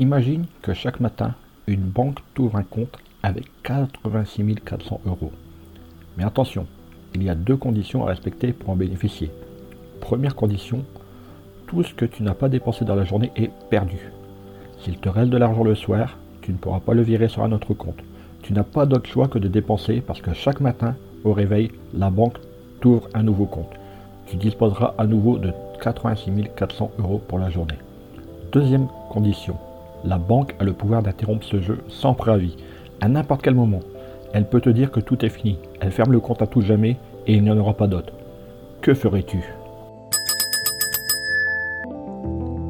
Imagine 0.00 0.46
que 0.62 0.72
chaque 0.72 0.98
matin, 0.98 1.34
une 1.66 1.82
banque 1.82 2.20
t'ouvre 2.32 2.56
un 2.56 2.62
compte 2.62 2.96
avec 3.22 3.44
86 3.64 4.54
400 4.64 5.02
euros. 5.04 5.30
Mais 6.16 6.24
attention, 6.24 6.66
il 7.14 7.22
y 7.22 7.28
a 7.28 7.34
deux 7.34 7.58
conditions 7.58 8.06
à 8.06 8.08
respecter 8.08 8.54
pour 8.54 8.70
en 8.70 8.76
bénéficier. 8.76 9.30
Première 10.00 10.36
condition, 10.36 10.86
tout 11.66 11.82
ce 11.82 11.92
que 11.92 12.06
tu 12.06 12.22
n'as 12.22 12.32
pas 12.32 12.48
dépensé 12.48 12.86
dans 12.86 12.94
la 12.94 13.04
journée 13.04 13.30
est 13.36 13.50
perdu. 13.68 14.10
S'il 14.78 14.96
te 14.96 15.10
reste 15.10 15.28
de 15.28 15.36
l'argent 15.36 15.64
le 15.64 15.74
soir, 15.74 16.16
tu 16.40 16.50
ne 16.50 16.56
pourras 16.56 16.80
pas 16.80 16.94
le 16.94 17.02
virer 17.02 17.28
sur 17.28 17.42
un 17.42 17.52
autre 17.52 17.74
compte. 17.74 18.02
Tu 18.42 18.54
n'as 18.54 18.62
pas 18.62 18.86
d'autre 18.86 19.10
choix 19.10 19.28
que 19.28 19.38
de 19.38 19.48
dépenser 19.48 20.00
parce 20.00 20.22
que 20.22 20.32
chaque 20.32 20.62
matin, 20.62 20.96
au 21.24 21.34
réveil, 21.34 21.72
la 21.92 22.08
banque 22.08 22.38
t'ouvre 22.80 23.06
un 23.12 23.22
nouveau 23.22 23.44
compte. 23.44 23.74
Tu 24.28 24.36
disposeras 24.36 24.94
à 24.96 25.06
nouveau 25.06 25.36
de 25.36 25.52
86 25.82 26.48
400 26.56 26.92
euros 27.00 27.20
pour 27.28 27.38
la 27.38 27.50
journée. 27.50 27.76
Deuxième 28.50 28.88
condition, 29.10 29.58
la 30.04 30.18
banque 30.18 30.54
a 30.58 30.64
le 30.64 30.72
pouvoir 30.72 31.02
d'interrompre 31.02 31.44
ce 31.44 31.60
jeu 31.60 31.78
sans 31.88 32.14
préavis, 32.14 32.56
à 33.00 33.08
n'importe 33.08 33.42
quel 33.42 33.54
moment. 33.54 33.80
Elle 34.32 34.48
peut 34.48 34.60
te 34.60 34.70
dire 34.70 34.90
que 34.90 35.00
tout 35.00 35.24
est 35.24 35.30
fini, 35.30 35.58
elle 35.80 35.90
ferme 35.90 36.12
le 36.12 36.20
compte 36.20 36.42
à 36.42 36.46
tout 36.46 36.60
jamais 36.60 36.96
et 37.26 37.34
il 37.34 37.42
n'y 37.42 37.50
en 37.50 37.58
aura 37.58 37.74
pas 37.74 37.86
d'autre. 37.86 38.12
Que 38.80 38.94
ferais-tu? 38.94 39.42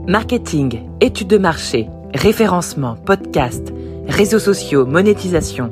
Marketing, 0.07 0.83
études 1.01 1.29
de 1.29 1.39
marché, 1.39 1.89
référencement, 2.15 2.97
podcast, 2.97 3.73
réseaux 4.09 4.39
sociaux, 4.39 4.87
monétisation. 4.87 5.71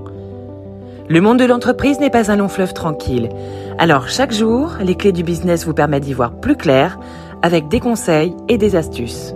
Le 1.09 1.21
monde 1.21 1.39
de 1.39 1.45
l'entreprise 1.45 1.99
n'est 1.99 2.11
pas 2.11 2.31
un 2.31 2.37
long 2.37 2.49
fleuve 2.49 2.75
tranquille. 2.75 3.31
Alors 3.79 4.09
chaque 4.09 4.33
jour, 4.33 4.75
les 4.81 4.95
clés 4.95 5.13
du 5.13 5.23
business 5.23 5.65
vous 5.65 5.75
permettent 5.75 6.05
d'y 6.05 6.13
voir 6.13 6.39
plus 6.39 6.57
clair 6.57 6.99
avec 7.43 7.69
des 7.69 7.81
conseils 7.81 8.35
et 8.49 8.59
des 8.59 8.77
astuces. 8.77 9.35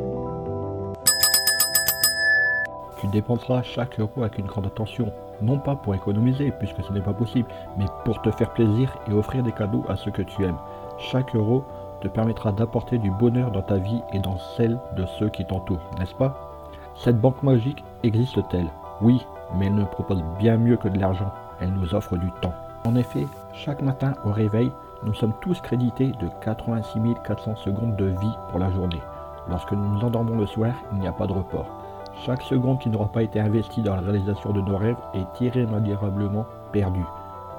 Tu 3.02 3.08
dépenseras 3.08 3.62
chaque 3.62 3.98
euro 3.98 4.12
avec 4.18 4.38
une 4.38 4.46
grande 4.46 4.66
attention, 4.66 5.12
non 5.40 5.58
pas 5.58 5.74
pour 5.74 5.92
économiser 5.92 6.52
puisque 6.52 6.84
ce 6.84 6.92
n'est 6.92 7.00
pas 7.00 7.12
possible, 7.12 7.48
mais 7.76 7.86
pour 8.04 8.22
te 8.22 8.30
faire 8.30 8.52
plaisir 8.52 8.96
et 9.08 9.12
offrir 9.12 9.42
des 9.42 9.50
cadeaux 9.50 9.82
à 9.88 9.96
ceux 9.96 10.12
que 10.12 10.22
tu 10.22 10.44
aimes. 10.44 10.60
Chaque 10.98 11.34
euro 11.34 11.64
te 12.00 12.06
permettra 12.06 12.52
d'apporter 12.52 12.98
du 12.98 13.10
bonheur 13.10 13.50
dans 13.50 13.62
ta 13.62 13.78
vie 13.78 14.00
et 14.12 14.20
dans 14.20 14.38
celle 14.56 14.78
de 14.96 15.04
ceux 15.18 15.30
qui 15.30 15.44
t'entourent, 15.44 15.90
n'est-ce 15.98 16.14
pas? 16.14 16.52
Cette 16.94 17.20
banque 17.20 17.42
magique 17.42 17.82
existe-t-elle? 18.04 18.70
Oui, 19.00 19.26
mais 19.56 19.66
elle 19.66 19.74
nous 19.74 19.86
propose 19.86 20.22
bien 20.38 20.56
mieux 20.56 20.76
que 20.76 20.86
de 20.86 21.00
l'argent, 21.00 21.32
elle 21.60 21.72
nous 21.72 21.96
offre 21.96 22.16
du 22.16 22.30
temps. 22.40 22.54
En 22.84 22.94
effet, 22.94 23.26
chaque 23.52 23.82
matin 23.82 24.14
au 24.24 24.30
réveil, 24.30 24.70
nous 25.02 25.14
sommes 25.14 25.34
tous 25.40 25.60
crédités 25.60 26.12
de 26.20 26.28
86 26.40 27.00
400 27.24 27.56
secondes 27.56 27.96
de 27.96 28.04
vie 28.04 28.36
pour 28.50 28.60
la 28.60 28.70
journée. 28.70 29.02
Lorsque 29.48 29.72
nous 29.72 29.88
nous 29.88 30.04
endormons 30.04 30.38
le 30.38 30.46
soir, 30.46 30.72
il 30.92 31.00
n'y 31.00 31.08
a 31.08 31.12
pas 31.12 31.26
de 31.26 31.32
report. 31.32 31.81
Chaque 32.24 32.42
seconde 32.42 32.78
qui 32.78 32.88
n'aura 32.88 33.08
pas 33.08 33.22
été 33.22 33.40
investie 33.40 33.82
dans 33.82 33.96
la 33.96 34.02
réalisation 34.02 34.52
de 34.52 34.60
nos 34.60 34.76
rêves 34.76 34.96
est 35.14 35.40
irrémédiablement 35.40 36.46
perdue. 36.72 37.04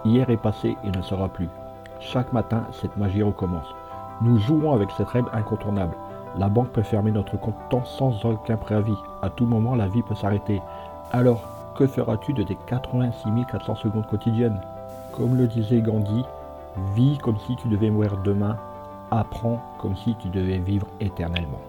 Hier 0.06 0.30
est 0.30 0.38
passé 0.38 0.78
et 0.84 0.92
ne 0.92 1.02
sera 1.02 1.28
plus. 1.28 1.50
Chaque 2.00 2.32
matin, 2.32 2.64
cette 2.72 2.96
magie 2.96 3.24
recommence. 3.24 3.68
Nous 4.22 4.38
jouons 4.38 4.74
avec 4.74 4.90
cette 4.92 5.10
règle 5.10 5.30
incontournable. 5.34 5.96
La 6.38 6.50
banque 6.50 6.70
peut 6.70 6.82
fermer 6.82 7.12
notre 7.12 7.38
compte 7.38 7.56
tant 7.70 7.84
sans 7.84 8.24
aucun 8.26 8.58
préavis. 8.58 8.98
À 9.22 9.30
tout 9.30 9.46
moment, 9.46 9.76
la 9.76 9.88
vie 9.88 10.02
peut 10.02 10.16
s'arrêter. 10.16 10.62
Alors, 11.12 11.44
que 11.76 11.88
feras-tu 11.88 12.34
de 12.34 12.44
tes 12.44 12.58
86 12.68 13.30
400 13.52 13.76
secondes 13.76 14.08
quotidiennes? 14.08 14.62
Comme 15.12 15.36
le 15.36 15.48
disait 15.48 15.82
Gandhi, 15.82 16.24
vis 16.96 17.18
comme 17.18 17.38
si 17.40 17.56
tu 17.58 17.68
devais 17.68 17.90
mourir 17.90 18.18
demain, 18.24 18.58
apprends 19.12 19.62
comme 19.80 19.96
si 19.96 20.16
tu 20.16 20.30
devais 20.30 20.60
vivre 20.60 20.88
éternellement. 21.00 21.60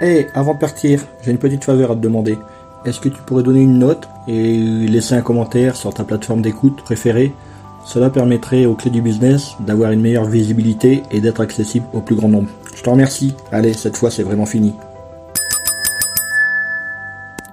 Hé, 0.00 0.26
avant 0.34 0.54
de 0.54 0.58
partir, 0.58 1.04
j'ai 1.22 1.30
une 1.30 1.38
petite 1.38 1.64
faveur 1.64 1.92
à 1.92 1.94
te 1.94 2.00
demander. 2.00 2.38
Est-ce 2.84 3.00
que 3.00 3.08
tu 3.08 3.22
pourrais 3.22 3.44
donner 3.44 3.60
une 3.60 3.78
note 3.78 4.08
et 4.26 4.58
laisser 4.58 5.14
un 5.14 5.22
commentaire 5.22 5.76
sur 5.76 5.94
ta 5.94 6.04
plateforme 6.04 6.42
d'écoute 6.42 6.82
préférée? 6.82 7.32
Cela 7.84 8.10
permettrait 8.10 8.66
aux 8.66 8.74
clés 8.74 8.90
du 8.90 9.02
business 9.02 9.54
d'avoir 9.60 9.92
une 9.92 10.00
meilleure 10.00 10.24
visibilité 10.24 11.02
et 11.10 11.20
d'être 11.20 11.40
accessible 11.40 11.86
au 11.92 12.00
plus 12.00 12.16
grand 12.16 12.28
nombre. 12.28 12.48
Je 12.74 12.82
te 12.82 12.90
remercie. 12.90 13.34
Allez, 13.52 13.72
cette 13.72 13.96
fois 13.96 14.10
c'est 14.10 14.22
vraiment 14.24 14.46
fini. 14.46 14.74